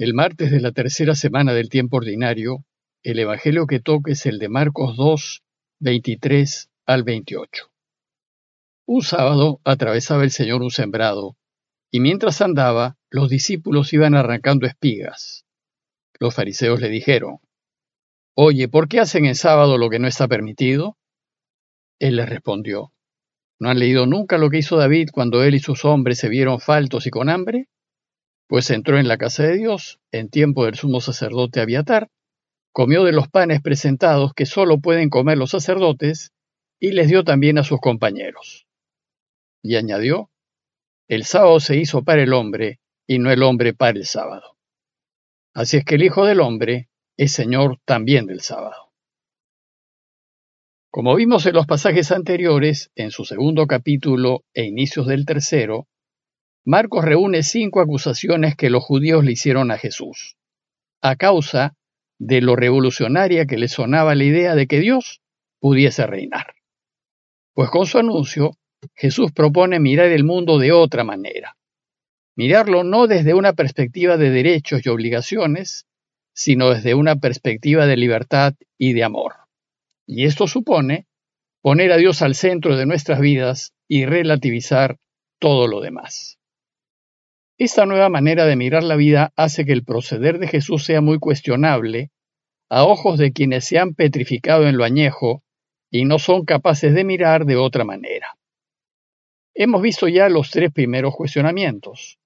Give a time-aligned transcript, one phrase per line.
[0.00, 2.64] El martes de la tercera semana del tiempo ordinario,
[3.02, 5.42] el Evangelio que toque es el de Marcos 2,
[5.78, 7.70] 23 al 28.
[8.86, 11.36] Un sábado atravesaba el Señor un sembrado,
[11.90, 15.44] y mientras andaba, los discípulos iban arrancando espigas.
[16.18, 17.40] Los fariseos le dijeron,
[18.34, 20.96] Oye, ¿por qué hacen en sábado lo que no está permitido?
[21.98, 22.94] Él les respondió,
[23.58, 26.58] ¿no han leído nunca lo que hizo David cuando él y sus hombres se vieron
[26.58, 27.68] faltos y con hambre?
[28.50, 32.10] Pues entró en la casa de Dios, en tiempo del sumo sacerdote Abiatar,
[32.72, 36.32] comió de los panes presentados que sólo pueden comer los sacerdotes,
[36.80, 38.66] y les dio también a sus compañeros.
[39.62, 40.30] Y añadió,
[41.06, 44.56] el sábado se hizo para el hombre, y no el hombre para el sábado.
[45.54, 48.90] Así es que el Hijo del Hombre es Señor también del sábado.
[50.90, 55.86] Como vimos en los pasajes anteriores, en su segundo capítulo e inicios del tercero,
[56.70, 60.36] Marcos reúne cinco acusaciones que los judíos le hicieron a Jesús,
[61.02, 61.74] a causa
[62.20, 65.20] de lo revolucionaria que le sonaba la idea de que Dios
[65.58, 66.54] pudiese reinar.
[67.54, 68.52] Pues con su anuncio,
[68.94, 71.56] Jesús propone mirar el mundo de otra manera,
[72.36, 75.86] mirarlo no desde una perspectiva de derechos y obligaciones,
[76.32, 79.34] sino desde una perspectiva de libertad y de amor.
[80.06, 81.08] Y esto supone
[81.62, 84.98] poner a Dios al centro de nuestras vidas y relativizar
[85.40, 86.29] todo lo demás.
[87.60, 91.18] Esta nueva manera de mirar la vida hace que el proceder de Jesús sea muy
[91.18, 92.10] cuestionable
[92.70, 95.42] a ojos de quienes se han petrificado en lo añejo
[95.90, 98.38] y no son capaces de mirar de otra manera.
[99.52, 102.18] Hemos visto ya los tres primeros cuestionamientos.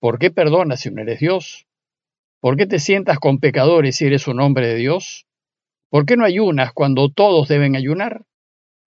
[0.00, 1.66] ¿Por qué perdonas si no eres Dios?
[2.40, 5.26] ¿Por qué te sientas con pecadores si eres un hombre de Dios?
[5.90, 8.24] ¿Por qué no ayunas cuando todos deben ayunar?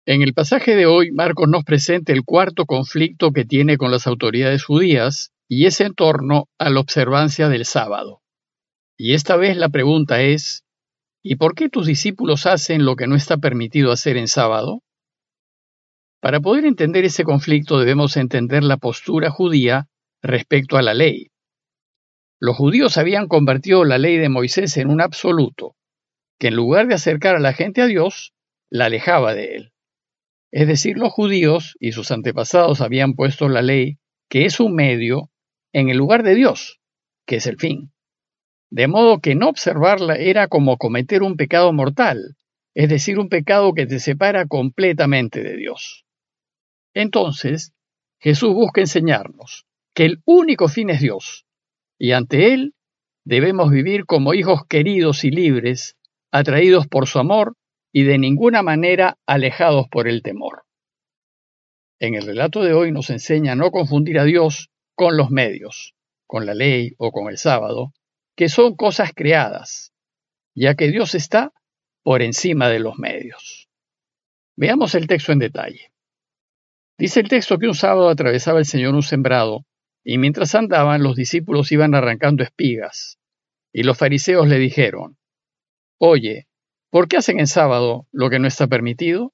[0.07, 4.07] En el pasaje de hoy, Marcos nos presenta el cuarto conflicto que tiene con las
[4.07, 8.21] autoridades judías y es en torno a la observancia del sábado.
[8.97, 10.65] Y esta vez la pregunta es,
[11.23, 14.83] ¿y por qué tus discípulos hacen lo que no está permitido hacer en sábado?
[16.19, 19.87] Para poder entender ese conflicto debemos entender la postura judía
[20.21, 21.31] respecto a la ley.
[22.39, 25.75] Los judíos habían convertido la ley de Moisés en un absoluto,
[26.39, 28.33] que en lugar de acercar a la gente a Dios,
[28.69, 29.73] la alejaba de él.
[30.51, 33.97] Es decir, los judíos y sus antepasados habían puesto la ley,
[34.29, 35.29] que es un medio,
[35.77, 36.79] en el lugar de Dios,
[37.27, 37.91] que es el fin.
[38.71, 42.35] De modo que no observarla era como cometer un pecado mortal,
[42.73, 46.03] es decir, un pecado que te separa completamente de Dios.
[46.95, 47.73] Entonces,
[48.19, 51.45] Jesús busca enseñarnos que el único fin es Dios,
[51.99, 52.73] y ante Él
[53.23, 55.95] debemos vivir como hijos queridos y libres,
[56.31, 57.53] atraídos por su amor
[57.93, 60.63] y de ninguna manera alejados por el temor.
[61.99, 65.93] En el relato de hoy nos enseña a no confundir a Dios con los medios,
[66.25, 67.93] con la ley o con el sábado,
[68.35, 69.93] que son cosas creadas,
[70.55, 71.53] ya que Dios está
[72.01, 73.69] por encima de los medios.
[74.57, 75.93] Veamos el texto en detalle.
[76.97, 79.67] Dice el texto que un sábado atravesaba el Señor un sembrado,
[80.03, 83.19] y mientras andaban los discípulos iban arrancando espigas,
[83.71, 85.19] y los fariseos le dijeron,
[85.99, 86.47] Oye,
[86.89, 89.31] ¿por qué hacen en sábado lo que no está permitido?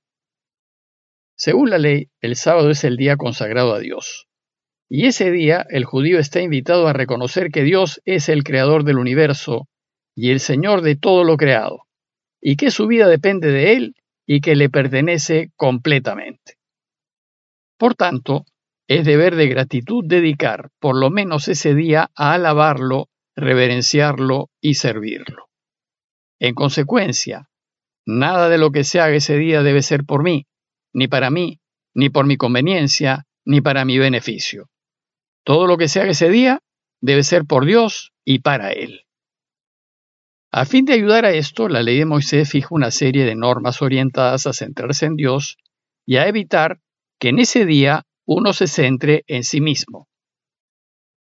[1.38, 4.28] Según la ley, el sábado es el día consagrado a Dios,
[4.96, 9.00] y ese día el judío está invitado a reconocer que Dios es el creador del
[9.00, 9.68] universo
[10.16, 11.88] y el Señor de todo lo creado,
[12.40, 13.96] y que su vida depende de Él
[14.28, 16.60] y que le pertenece completamente.
[17.80, 18.46] Por tanto,
[18.88, 25.48] es deber de gratitud dedicar por lo menos ese día a alabarlo, reverenciarlo y servirlo.
[26.40, 27.50] En consecuencia,
[28.06, 30.46] nada de lo que se haga ese día debe ser por mí,
[30.94, 31.62] ni para mí,
[31.96, 34.70] ni por mi conveniencia, ni para mi beneficio.
[35.44, 36.60] Todo lo que se haga ese día
[37.02, 39.02] debe ser por Dios y para Él.
[40.52, 43.82] A fin de ayudar a esto, la ley de Moisés fija una serie de normas
[43.82, 45.58] orientadas a centrarse en Dios
[46.06, 46.80] y a evitar
[47.20, 50.08] que en ese día uno se centre en sí mismo.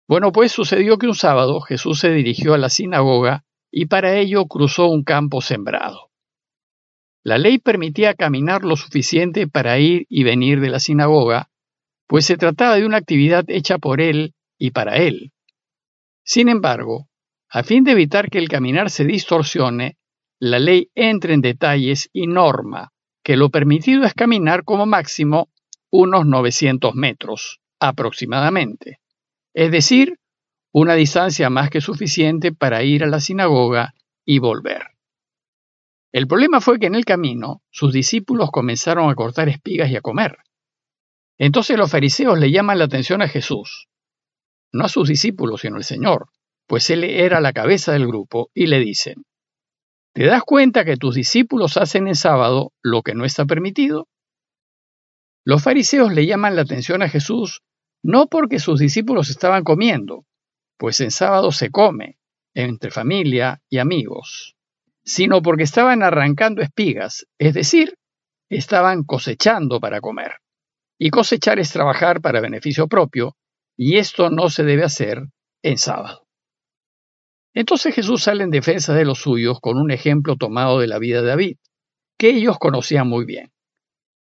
[0.08, 4.46] Bueno, pues sucedió que un sábado Jesús se dirigió a la sinagoga y para ello
[4.48, 6.12] cruzó un campo sembrado.
[7.24, 11.51] La ley permitía caminar lo suficiente para ir y venir de la sinagoga,
[12.12, 15.32] pues se trataba de una actividad hecha por él y para él.
[16.26, 17.08] Sin embargo,
[17.48, 19.96] a fin de evitar que el caminar se distorsione,
[20.38, 22.92] la ley entra en detalles y norma
[23.24, 25.48] que lo permitido es caminar como máximo
[25.90, 29.00] unos 900 metros, aproximadamente,
[29.54, 30.20] es decir,
[30.74, 33.94] una distancia más que suficiente para ir a la sinagoga
[34.26, 34.82] y volver.
[36.12, 40.02] El problema fue que en el camino sus discípulos comenzaron a cortar espigas y a
[40.02, 40.36] comer.
[41.44, 43.88] Entonces los fariseos le llaman la atención a Jesús,
[44.72, 46.28] no a sus discípulos, sino al Señor,
[46.68, 49.26] pues él era la cabeza del grupo, y le dicen,
[50.14, 54.08] ¿te das cuenta que tus discípulos hacen en sábado lo que no está permitido?
[55.44, 57.64] Los fariseos le llaman la atención a Jesús
[58.04, 60.26] no porque sus discípulos estaban comiendo,
[60.78, 62.20] pues en sábado se come,
[62.54, 64.56] entre familia y amigos,
[65.04, 67.98] sino porque estaban arrancando espigas, es decir,
[68.48, 70.34] estaban cosechando para comer.
[71.04, 73.36] Y cosechar es trabajar para beneficio propio,
[73.76, 75.24] y esto no se debe hacer
[75.64, 76.28] en sábado.
[77.56, 81.24] Entonces Jesús sale en defensa de los suyos con un ejemplo tomado de la vida
[81.24, 81.58] de David,
[82.20, 83.52] que ellos conocían muy bien.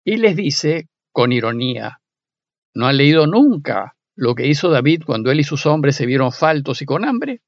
[0.06, 2.00] Y les dice, con ironía,
[2.76, 6.32] ¿no han leído nunca lo que hizo David cuando él y sus hombres se vieron
[6.32, 7.42] faltos y con hambre?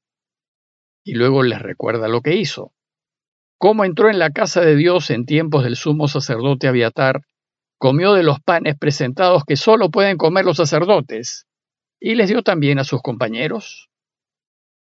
[1.04, 2.72] Y luego les recuerda lo que hizo.
[3.58, 7.22] Cómo entró en la casa de Dios en tiempos del sumo sacerdote Abiatar,
[7.80, 11.46] comió de los panes presentados que solo pueden comer los sacerdotes,
[11.98, 13.88] y les dio también a sus compañeros.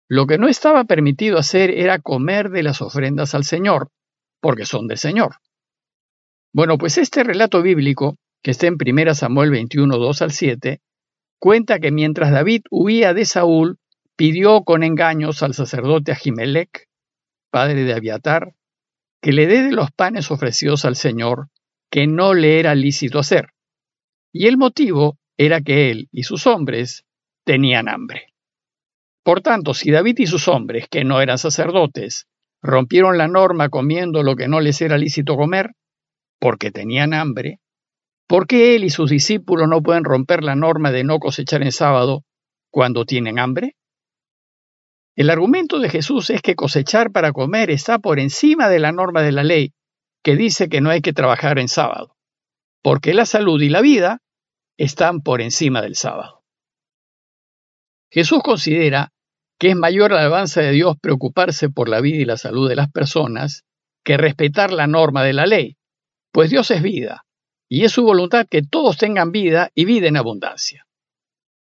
[0.10, 3.92] Lo que no estaba permitido hacer era comer de las ofrendas al Señor,
[4.42, 5.36] porque son del Señor.
[6.52, 10.82] Bueno, pues este relato bíblico, que está en 1 Samuel 21, 2 al 7,
[11.38, 13.78] cuenta que mientras David huía de Saúl,
[14.16, 16.88] pidió con engaños al sacerdote Ahimelech,
[17.52, 18.56] padre de Abiatar,
[19.22, 21.50] que le dé de los panes ofrecidos al Señor,
[21.90, 23.54] que no le era lícito hacer.
[24.32, 27.06] Y el motivo era que él y sus hombres
[27.46, 28.34] tenían hambre.
[29.24, 32.28] Por tanto, si David y sus hombres, que no eran sacerdotes,
[32.62, 35.72] rompieron la norma comiendo lo que no les era lícito comer,
[36.40, 37.60] porque tenían hambre,
[38.28, 41.72] ¿por qué él y sus discípulos no pueden romper la norma de no cosechar en
[41.72, 42.24] sábado
[42.72, 43.76] cuando tienen hambre?
[45.16, 49.22] El argumento de Jesús es que cosechar para comer está por encima de la norma
[49.22, 49.74] de la ley,
[50.24, 52.16] que dice que no hay que trabajar en sábado,
[52.84, 54.22] porque la salud y la vida
[54.78, 56.44] están por encima del sábado.
[58.12, 59.12] Jesús considera
[59.60, 62.90] que es mayor alabanza de Dios preocuparse por la vida y la salud de las
[62.90, 63.66] personas
[64.04, 65.78] que respetar la norma de la ley,
[66.32, 67.26] pues Dios es vida,
[67.70, 70.88] y es su voluntad que todos tengan vida y vida en abundancia.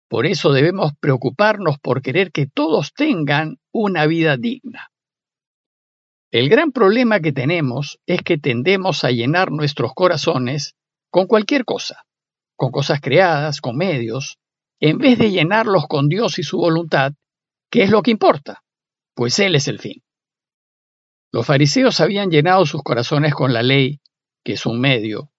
[0.10, 4.90] Por eso debemos preocuparnos por querer que todos tengan una vida digna.
[6.32, 10.76] El gran problema que tenemos es que tendemos a llenar nuestros corazones
[11.10, 12.04] con cualquier cosa,
[12.56, 14.38] con cosas creadas, con medios,
[14.80, 17.14] en vez de llenarlos con Dios y su voluntad
[17.72, 18.64] ¿Qué es lo que importa?
[19.14, 20.02] Pues Él es el fin.
[21.32, 24.00] Los fariseos habían llenado sus corazones con la ley,
[24.44, 25.32] que es un medio,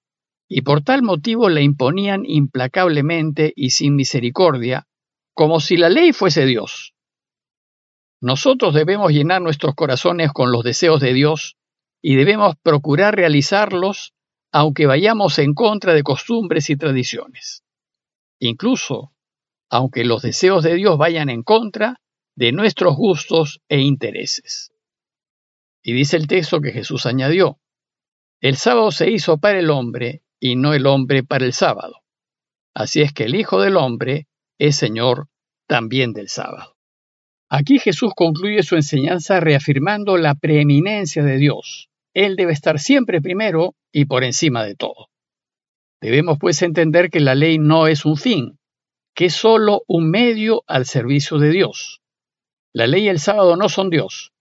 [0.49, 4.87] y por tal motivo la imponían implacablemente y sin misericordia,
[5.35, 6.95] como si la ley fuese Dios.
[8.21, 11.57] Nosotros debemos llenar nuestros corazones con los deseos de Dios
[12.03, 14.15] y debemos procurar realizarlos
[14.53, 17.65] aunque vayamos en contra de costumbres y tradiciones.
[18.39, 19.13] Incluso,
[19.71, 22.01] aunque los deseos de Dios vayan en contra
[22.37, 24.73] de nuestros gustos e intereses.
[25.83, 27.59] Y dice el texto que Jesús añadió,
[28.41, 32.01] el sábado se hizo para el hombre y no el hombre para el sábado.
[32.75, 34.27] Así es que el Hijo del Hombre
[34.59, 35.29] es Señor
[35.67, 36.77] también del sábado.
[37.53, 41.91] Aquí Jesús concluye su enseñanza reafirmando la preeminencia de Dios.
[42.15, 45.09] Él debe estar siempre primero y por encima de todo.
[46.01, 48.59] Debemos pues entender que la ley no es un fin,
[49.15, 52.01] que es solo un medio al servicio de Dios.
[52.73, 54.33] La ley y el sábado no son Dios.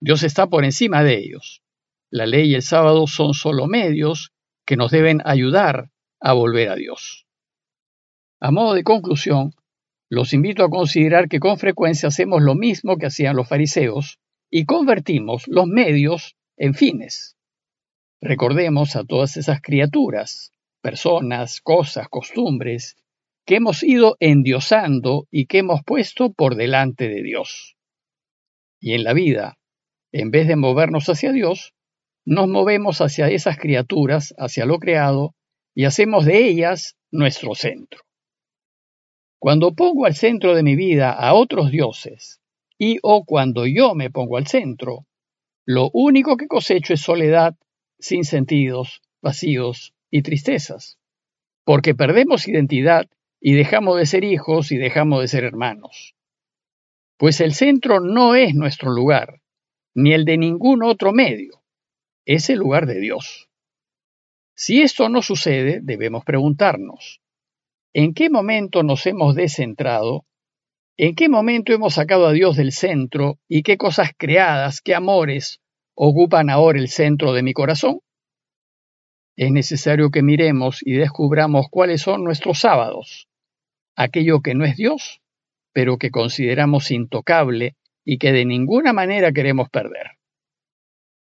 [0.00, 1.62] Dios está por encima de ellos.
[2.10, 4.32] La ley y el sábado son solo medios
[4.66, 5.90] que nos deben ayudar
[6.20, 7.26] a volver a Dios.
[8.40, 9.54] A modo de conclusión,
[10.08, 14.18] los invito a considerar que con frecuencia hacemos lo mismo que hacían los fariseos
[14.50, 17.36] y convertimos los medios en fines.
[18.20, 22.96] Recordemos a todas esas criaturas, personas, cosas, costumbres,
[23.44, 27.76] que hemos ido endiosando y que hemos puesto por delante de Dios
[28.80, 29.58] y en la vida,
[30.12, 31.74] en vez de movernos hacia Dios,
[32.24, 35.34] nos movemos hacia esas criaturas, hacia lo creado,
[35.74, 38.05] y hacemos de ellas nuestro centro.
[39.46, 42.40] Cuando pongo al centro de mi vida a otros dioses,
[42.76, 45.06] y o cuando yo me pongo al centro,
[45.64, 47.54] lo único que cosecho es soledad,
[48.00, 50.98] sin sentidos, vacíos y tristezas,
[51.62, 53.06] porque perdemos identidad
[53.40, 56.16] y dejamos de ser hijos y dejamos de ser hermanos
[57.16, 59.40] pues el centro no es nuestro lugar,
[59.94, 61.62] ni el de ningún otro medio,
[62.24, 63.48] es el lugar de Dios.
[64.56, 67.20] Si esto no sucede, debemos preguntarnos,
[67.96, 70.26] ¿en qué momento nos hemos descentrado?
[70.98, 75.60] ¿En qué momento hemos sacado a Dios del centro y qué cosas creadas, qué amores
[75.94, 78.00] ocupan ahora el centro de mi corazón?
[79.36, 83.28] Es necesario que miremos y descubramos cuáles son nuestros sábados,
[83.94, 85.22] aquello que no es Dios
[85.76, 90.12] pero que consideramos intocable y que de ninguna manera queremos perder.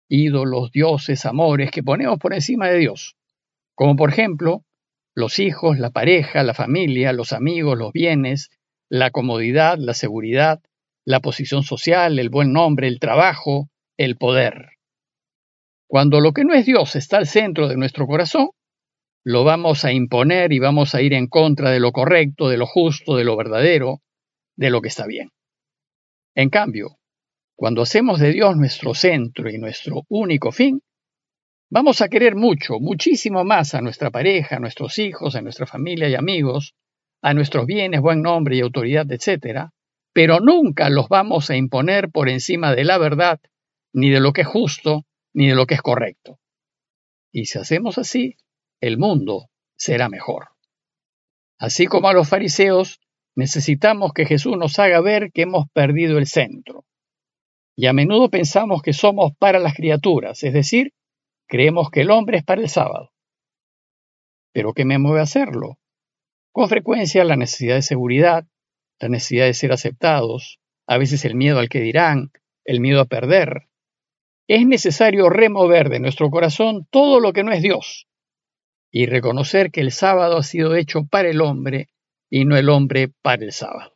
[0.08, 3.16] Ídolos, dioses, amores que ponemos por encima de Dios,
[3.74, 4.62] como por ejemplo
[5.16, 8.50] los hijos, la pareja, la familia, los amigos, los bienes,
[8.90, 10.60] la comodidad, la seguridad,
[11.06, 14.72] la posición social, el buen nombre, el trabajo, el poder.
[15.88, 18.50] Cuando lo que no es Dios está al centro de nuestro corazón,
[19.24, 22.66] lo vamos a imponer y vamos a ir en contra de lo correcto, de lo
[22.66, 24.02] justo, de lo verdadero,
[24.54, 25.30] de lo que está bien.
[26.34, 26.98] En cambio,
[27.56, 30.82] cuando hacemos de Dios nuestro centro y nuestro único fin,
[31.70, 36.08] vamos a querer mucho, muchísimo más a nuestra pareja, a nuestros hijos, a nuestra familia
[36.08, 36.74] y amigos,
[37.22, 39.70] a nuestros bienes, buen nombre y autoridad, etc.,
[40.12, 43.38] pero nunca los vamos a imponer por encima de la verdad,
[43.92, 45.04] ni de lo que es justo,
[45.34, 46.38] ni de lo que es correcto.
[47.32, 48.36] Y si hacemos así,
[48.80, 50.48] el mundo será mejor.
[51.58, 53.00] Así como a los fariseos,
[53.34, 56.86] necesitamos que Jesús nos haga ver que hemos perdido el centro.
[57.76, 60.94] Y a menudo pensamos que somos para las criaturas, es decir,
[61.46, 63.12] creemos que el hombre es para el sábado.
[64.52, 65.78] ¿Pero qué me mueve a hacerlo?
[66.52, 68.46] Con frecuencia la necesidad de seguridad,
[68.98, 72.30] la necesidad de ser aceptados, a veces el miedo al que dirán,
[72.64, 73.68] el miedo a perder.
[74.48, 78.06] Es necesario remover de nuestro corazón todo lo que no es Dios
[78.90, 81.88] y reconocer que el sábado ha sido hecho para el hombre
[82.30, 83.94] y no el hombre para el sábado.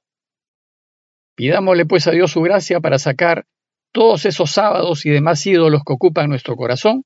[1.37, 3.47] Pidámosle pues a Dios su gracia para sacar
[3.93, 7.05] todos esos sábados y demás ídolos que ocupan nuestro corazón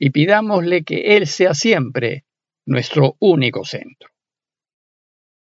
[0.00, 2.24] y pidámosle que Él sea siempre
[2.66, 4.08] nuestro único centro.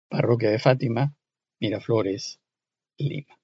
[0.09, 1.13] Parroquia de Fátima,
[1.61, 2.39] Miraflores,
[2.97, 3.39] Lima.